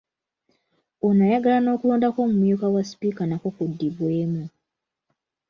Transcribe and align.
Ono 1.05 1.21
ayagala 1.27 1.59
n’okulonda 1.61 2.07
kw’omumyuka 2.13 2.65
wa 2.73 2.81
sipiika 2.89 3.23
nakwo 3.25 3.49
kuddibwemu. 3.55 4.43